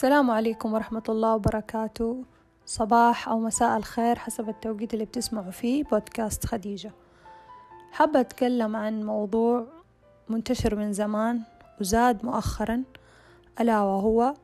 [0.00, 2.24] السلام عليكم ورحمة الله وبركاته.
[2.66, 6.92] صباح أو مساء الخير حسب التوقيت اللي بتسمعوا فيه بودكاست خديجة.
[7.92, 9.66] حابة أتكلم عن موضوع
[10.28, 11.40] منتشر من زمان
[11.80, 12.82] وزاد مؤخرا
[13.60, 14.34] ألا وهو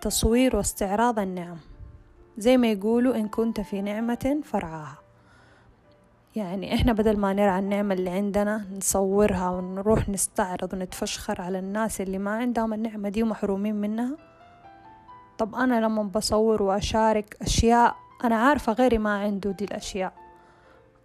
[0.00, 1.58] تصوير واستعراض النعم.
[2.38, 4.98] زي ما يقولوا إن كنت في نعمة فرعاها.
[6.36, 12.18] يعني إحنا بدل ما نرعى النعمة اللي عندنا نصورها ونروح نستعرض ونتفشخر على الناس اللي
[12.18, 14.16] ما عندهم النعمة دي ومحرومين منها
[15.38, 20.12] طب أنا لما بصور وأشارك أشياء أنا عارفة غيري ما عنده دي الأشياء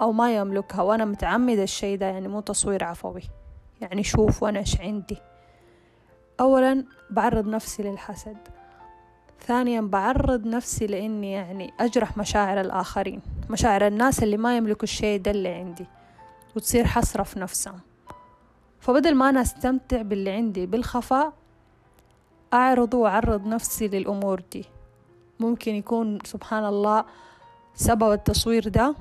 [0.00, 3.22] أو ما يملكها وأنا متعمدة الشي ده يعني مو تصوير عفوي.
[3.80, 5.16] يعني شوف وأنا إيش عندي.
[6.40, 8.36] أولا بعرض نفسي للحسد.
[9.40, 15.30] ثانيا بعرض نفسي لإني يعني أجرح مشاعر الآخرين مشاعر الناس اللي ما يملكوا الشيء ده
[15.30, 15.86] اللي عندي
[16.56, 17.80] وتصير حسرة في نفسهم.
[18.80, 21.32] فبدل ما أنا أستمتع باللي عندي بالخفاء
[22.52, 24.64] أعرض وأعرض نفسي للأمور دي.
[25.40, 27.04] ممكن يكون سبحان الله
[27.74, 28.94] سبب التصوير ده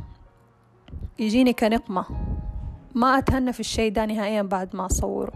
[1.20, 2.06] يجيني كنقمة.
[2.96, 5.34] ما أتهنى في الشيء ده نهائيا بعد ما أصوره.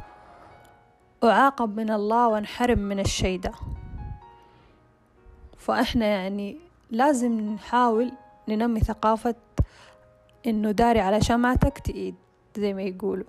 [1.23, 3.51] أعاقب من الله وأنحرم من الشيء ده.
[5.57, 6.57] فإحنا يعني
[6.91, 8.11] لازم نحاول
[8.47, 9.35] ننمي ثقافة
[10.45, 12.15] إنه داري على شمعتك تقيد
[12.57, 13.25] زي ما يقولوا.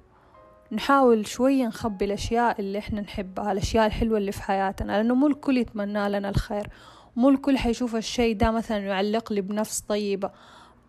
[0.72, 5.56] نحاول شوية نخبي الأشياء اللي إحنا نحبها الأشياء الحلوة اللي في حياتنا لأنه مو الكل
[5.58, 6.68] يتمنى لنا الخير.
[7.16, 10.30] مو الكل حيشوف الشيء ده مثلا يعلق لي بنفس طيبة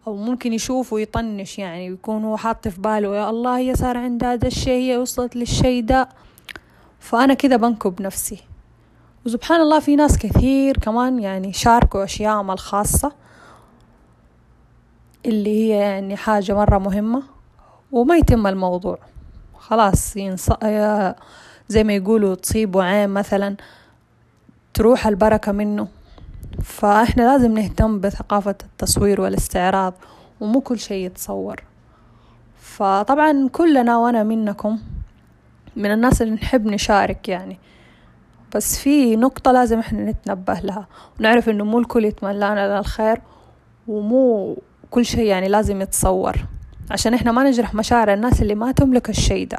[0.07, 4.35] أو ممكن يشوف ويطنش يعني ويكون هو حاط في باله يا الله هي صار عندها
[4.35, 6.09] ده الشيء هي وصلت للشيء ده.
[6.99, 8.39] فأنا كده بنكب نفسي.
[9.25, 13.11] وسبحان الله في ناس كثير كمان يعني شاركوا أشياءهم الخاصة
[15.25, 17.23] اللي هي يعني حاجة مرة مهمة
[17.91, 18.97] وما يتم الموضوع.
[19.59, 20.49] خلاص ينص...
[21.69, 23.55] زي ما يقولوا تصيبوا عين مثلا
[24.73, 25.87] تروح البركة منه.
[26.63, 29.93] فإحنا لازم نهتم بثقافة التصوير والاستعراض
[30.39, 31.63] ومو كل شيء يتصور.
[32.61, 34.79] فطبعا كلنا وأنا منكم
[35.75, 37.59] من الناس اللي نحب نشارك يعني.
[38.55, 40.87] بس في نقطة لازم إحنا نتنبه لها
[41.19, 43.21] ونعرف إنه مو الكل يتمنى لنا الخير
[43.87, 44.57] ومو
[44.91, 46.45] كل شيء يعني لازم يتصور.
[46.91, 49.57] عشان إحنا ما نجرح مشاعر الناس اللي ما تملك الشيء ده.